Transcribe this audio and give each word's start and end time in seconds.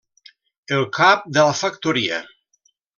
El 0.77 0.87
cap 0.97 1.29
de 1.37 1.45
la 1.51 1.55
factoria. 1.63 2.23